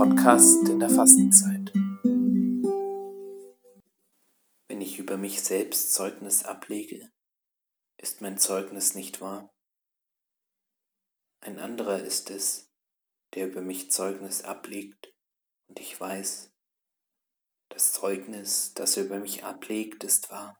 Podcast 0.00 0.66
in 0.66 0.80
der 0.80 0.88
Fastenzeit. 0.88 1.74
Wenn 4.66 4.80
ich 4.80 4.98
über 4.98 5.18
mich 5.18 5.42
selbst 5.42 5.92
Zeugnis 5.92 6.42
ablege, 6.42 7.12
ist 7.98 8.22
mein 8.22 8.38
Zeugnis 8.38 8.94
nicht 8.94 9.20
wahr. 9.20 9.54
Ein 11.42 11.58
anderer 11.58 12.02
ist 12.02 12.30
es, 12.30 12.72
der 13.34 13.48
über 13.48 13.60
mich 13.60 13.90
Zeugnis 13.90 14.40
ablegt, 14.42 15.12
und 15.68 15.78
ich 15.78 16.00
weiß, 16.00 16.50
das 17.68 17.92
Zeugnis, 17.92 18.72
das 18.72 18.96
er 18.96 19.04
über 19.04 19.18
mich 19.18 19.44
ablegt, 19.44 20.02
ist 20.02 20.30
wahr. 20.30 20.58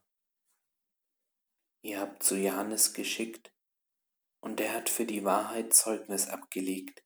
Ihr 1.81 1.99
habt 1.99 2.21
zu 2.21 2.37
Johannes 2.37 2.93
geschickt, 2.93 3.51
und 4.39 4.59
er 4.59 4.75
hat 4.75 4.87
für 4.87 5.05
die 5.05 5.25
Wahrheit 5.25 5.73
Zeugnis 5.73 6.27
abgelegt. 6.27 7.01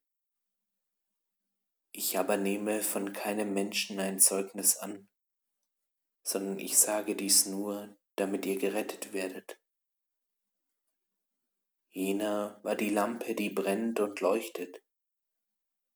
Ich 1.98 2.20
aber 2.20 2.35
nehme 2.35 2.81
von 2.81 3.13
keinem 3.13 3.54
Menschen 3.54 4.02
ein 4.02 4.20
Zeugnis 4.20 4.76
an, 4.76 5.08
sondern 6.23 6.59
ich 6.59 6.77
sage 6.77 7.16
dies 7.16 7.45
nur, 7.45 7.95
damit 8.18 8.45
ihr 8.45 8.59
gerettet 8.59 9.13
werdet. 9.13 9.58
Jener 11.91 12.59
war 12.63 12.76
die 12.76 12.90
Lampe, 12.90 13.34
die 13.34 13.49
brennt 13.49 14.02
und 14.02 14.20
leuchtet, 14.20 14.84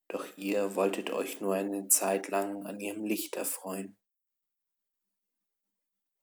doch 0.08 0.26
ihr 0.38 0.74
wolltet 0.74 1.10
euch 1.10 1.42
nur 1.42 1.52
eine 1.52 1.88
Zeit 1.88 2.28
lang 2.28 2.64
an 2.64 2.80
ihrem 2.80 3.04
Licht 3.04 3.36
erfreuen. 3.36 3.98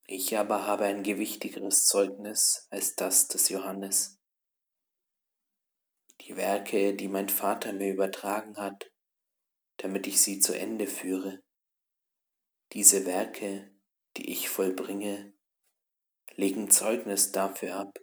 Ich 0.08 0.36
aber 0.40 0.66
habe 0.66 0.86
ein 0.86 1.04
gewichtigeres 1.04 1.86
Zeugnis 1.86 2.66
als 2.72 2.96
das 2.96 3.28
des 3.28 3.50
Johannes. 3.50 4.20
Die 6.22 6.36
Werke, 6.36 6.96
die 6.96 7.10
mein 7.10 7.30
Vater 7.30 7.74
mir 7.74 7.94
übertragen 7.94 8.58
hat, 8.58 8.92
damit 9.78 10.08
ich 10.08 10.22
sie 10.22 10.40
zu 10.40 10.54
Ende 10.54 10.88
führe. 10.88 11.44
Diese 12.74 13.06
Werke, 13.06 13.72
die 14.18 14.32
ich 14.32 14.50
vollbringe, 14.50 15.34
legen 16.34 16.70
Zeugnis 16.70 17.32
dafür 17.32 17.76
ab, 17.76 18.00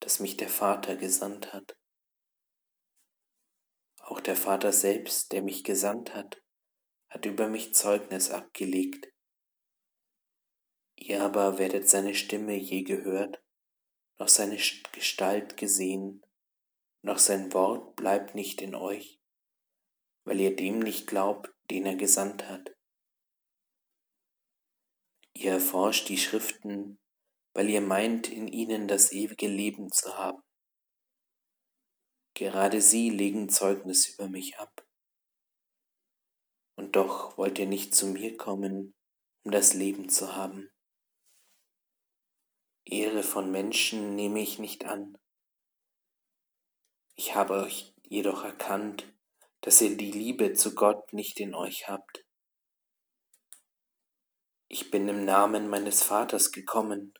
dass 0.00 0.20
mich 0.20 0.36
der 0.36 0.48
Vater 0.48 0.96
gesandt 0.96 1.52
hat. 1.52 1.76
Auch 4.00 4.20
der 4.20 4.36
Vater 4.36 4.72
selbst, 4.72 5.32
der 5.32 5.42
mich 5.42 5.62
gesandt 5.62 6.14
hat, 6.14 6.42
hat 7.08 7.24
über 7.24 7.48
mich 7.48 7.74
Zeugnis 7.74 8.30
abgelegt. 8.30 9.12
Ihr 10.96 11.22
aber 11.22 11.58
werdet 11.58 11.88
seine 11.88 12.14
Stimme 12.14 12.54
je 12.56 12.82
gehört, 12.82 13.42
noch 14.18 14.28
seine 14.28 14.56
Gestalt 14.92 15.56
gesehen, 15.56 16.24
noch 17.02 17.18
sein 17.18 17.52
Wort 17.52 17.96
bleibt 17.96 18.34
nicht 18.34 18.60
in 18.60 18.74
euch, 18.74 19.21
weil 20.24 20.40
ihr 20.40 20.54
dem 20.54 20.78
nicht 20.78 21.06
glaubt, 21.06 21.52
den 21.70 21.86
er 21.86 21.96
gesandt 21.96 22.48
hat. 22.48 22.74
Ihr 25.34 25.52
erforscht 25.52 26.08
die 26.08 26.18
Schriften, 26.18 26.98
weil 27.54 27.68
ihr 27.68 27.80
meint, 27.80 28.28
in 28.28 28.48
ihnen 28.48 28.88
das 28.88 29.12
ewige 29.12 29.48
Leben 29.48 29.90
zu 29.90 30.16
haben. 30.16 30.42
Gerade 32.34 32.80
sie 32.80 33.10
legen 33.10 33.48
Zeugnis 33.48 34.08
über 34.08 34.28
mich 34.28 34.58
ab. 34.58 34.86
Und 36.76 36.96
doch 36.96 37.36
wollt 37.36 37.58
ihr 37.58 37.66
nicht 37.66 37.94
zu 37.94 38.06
mir 38.06 38.36
kommen, 38.36 38.94
um 39.44 39.50
das 39.50 39.74
Leben 39.74 40.08
zu 40.08 40.34
haben. 40.34 40.70
Ehre 42.84 43.22
von 43.22 43.50
Menschen 43.50 44.14
nehme 44.14 44.40
ich 44.40 44.58
nicht 44.58 44.84
an. 44.86 45.16
Ich 47.14 47.34
habe 47.34 47.54
euch 47.54 47.94
jedoch 48.08 48.44
erkannt, 48.44 49.12
dass 49.62 49.80
ihr 49.80 49.96
die 49.96 50.12
Liebe 50.12 50.52
zu 50.52 50.74
Gott 50.74 51.12
nicht 51.12 51.40
in 51.40 51.54
euch 51.54 51.88
habt. 51.88 52.24
Ich 54.68 54.90
bin 54.90 55.08
im 55.08 55.24
Namen 55.24 55.68
meines 55.68 56.02
Vaters 56.02 56.52
gekommen, 56.52 57.14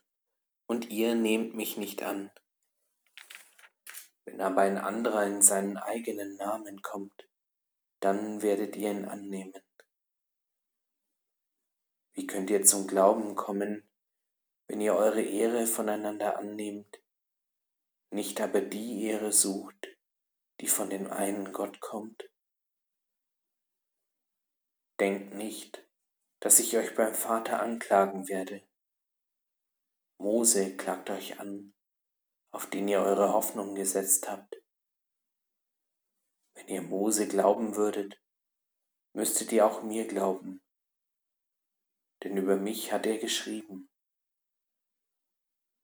und 0.65 0.89
ihr 0.89 1.15
nehmt 1.15 1.55
mich 1.55 1.77
nicht 1.77 2.03
an. 2.03 2.31
Wenn 4.25 4.41
aber 4.41 4.61
ein 4.61 4.77
anderer 4.77 5.25
in 5.25 5.41
seinen 5.41 5.77
eigenen 5.77 6.35
Namen 6.37 6.81
kommt, 6.81 7.27
dann 7.99 8.41
werdet 8.41 8.75
ihr 8.75 8.91
ihn 8.91 9.05
annehmen. 9.05 9.61
Wie 12.13 12.27
könnt 12.27 12.49
ihr 12.49 12.63
zum 12.63 12.87
Glauben 12.87 13.35
kommen, 13.35 13.89
wenn 14.67 14.81
ihr 14.81 14.95
eure 14.95 15.21
Ehre 15.21 15.67
voneinander 15.67 16.37
annehmt, 16.37 17.01
nicht 18.11 18.39
aber 18.41 18.61
die 18.61 19.03
Ehre 19.03 19.31
sucht, 19.31 19.87
die 20.59 20.67
von 20.67 20.89
dem 20.89 21.11
einen 21.11 21.51
Gott 21.51 21.79
kommt? 21.79 22.29
Denkt 24.99 25.33
nicht, 25.33 25.83
dass 26.39 26.59
ich 26.59 26.77
euch 26.77 26.93
beim 26.95 27.15
Vater 27.15 27.61
anklagen 27.61 28.27
werde. 28.27 28.61
Mose 30.17 30.77
klagt 30.77 31.09
euch 31.09 31.39
an, 31.39 31.73
auf 32.51 32.69
den 32.69 32.87
ihr 32.87 32.99
eure 32.99 33.33
Hoffnung 33.33 33.75
gesetzt 33.75 34.29
habt. 34.29 34.61
Wenn 36.53 36.67
ihr 36.67 36.81
Mose 36.83 37.27
glauben 37.27 37.75
würdet, 37.75 38.21
müsstet 39.13 39.51
ihr 39.51 39.65
auch 39.65 39.81
mir 39.81 40.07
glauben, 40.07 40.61
denn 42.23 42.37
über 42.37 42.55
mich 42.55 42.91
hat 42.91 43.05
er 43.05 43.17
geschrieben. 43.17 43.89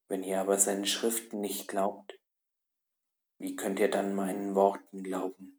Wenn 0.08 0.24
ihr 0.24 0.40
aber 0.40 0.58
seinen 0.58 0.86
Schriften 0.86 1.40
nicht 1.40 1.68
glaubt, 1.68 2.20
wie 3.40 3.56
könnt 3.56 3.80
ihr 3.80 3.90
dann 3.90 4.16
meinen 4.16 4.56
Worten 4.56 5.04
glauben? 5.04 5.59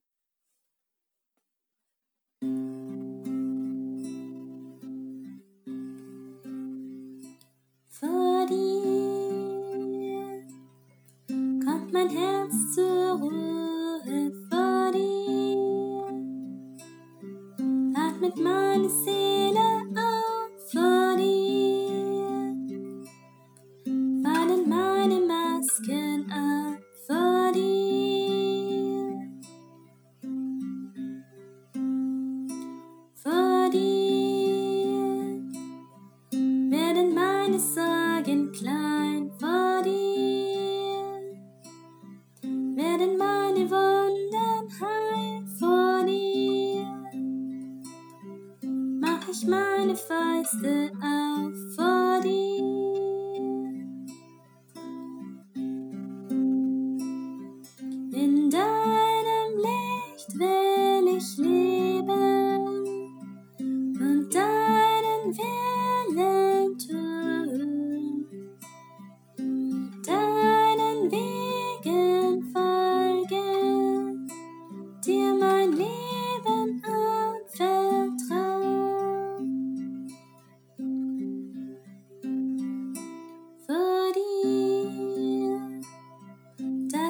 with 18.31 18.39
mine 18.39 18.89
Fäuste 50.21 50.91
auf 51.01 51.55
vor 51.75 52.21
dir. 52.23 52.59
In 52.59 52.90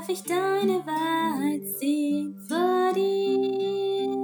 ich 0.08 0.22
deine 0.22 0.84
Wahrheit 0.86 1.62
sehen 1.78 2.34
vor 2.48 2.92
dir. 2.94 4.16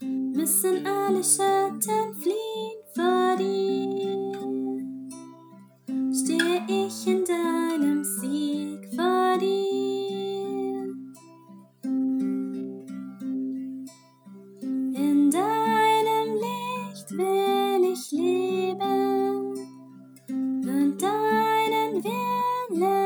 Müssen 0.00 0.86
alle 0.86 1.24
Schatten 1.24 2.14
fliehen 2.20 2.80
vor 2.94 3.36
dir. 3.36 4.34
Stehe 6.12 6.62
ich 6.68 7.06
in 7.06 7.24
deinem 7.24 8.04
Sieg 8.04 8.86
vor 8.94 9.38
dir. 9.38 10.94
In 14.94 15.30
deinem 15.30 16.34
Licht 16.34 17.10
will 17.10 17.92
ich 17.92 18.12
leben 18.12 19.54
und 20.28 21.02
deinen 21.02 22.04
Willen 22.04 23.03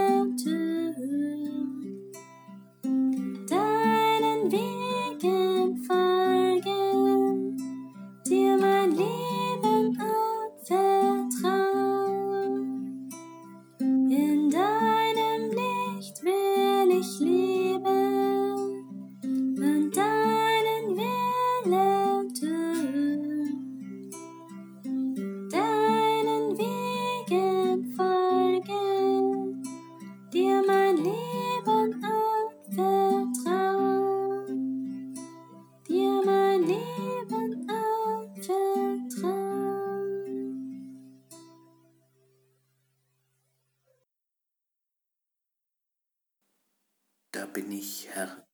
da 47.38 47.46
bin 47.46 47.70
ich, 47.70 48.08
Herr, 48.08 48.50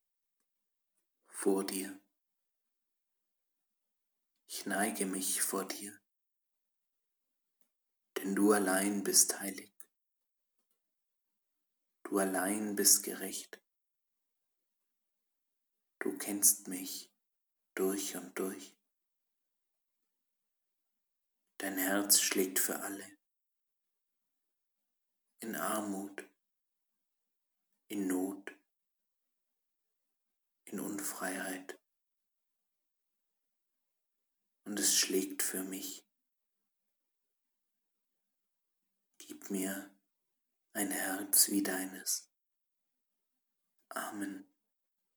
vor 1.27 1.65
dir. 1.65 1.99
Ich 4.47 4.67
neige 4.67 5.07
mich 5.07 5.41
vor 5.41 5.67
dir, 5.67 5.99
denn 8.19 8.35
du 8.35 8.53
allein 8.53 9.03
bist 9.03 9.41
heilig. 9.41 9.73
Du 12.03 12.19
allein 12.19 12.77
bist 12.77 13.05
gerecht. 13.05 13.59
Du 15.99 16.19
kennst 16.19 16.69
mich 16.69 17.11
durch 17.75 18.15
und 18.17 18.39
durch. 18.39 18.77
Dein 21.57 21.79
Herz 21.79 22.21
schlägt 22.21 22.59
für 22.59 22.81
alle. 22.81 23.17
In 25.41 25.57
Armut, 25.57 26.29
in 27.89 28.09
Not, 28.09 28.55
in 30.75 30.81
Unfreiheit. 30.81 31.79
Und 34.67 34.79
es 34.81 34.97
schlägt 34.97 35.43
für 35.43 35.63
mich. 35.63 36.05
Gib 39.19 39.51
mir 39.51 39.95
ein 40.73 40.91
Herz 40.91 41.49
wie 41.49 41.63
deines. 41.63 42.33
Amen. 43.91 44.54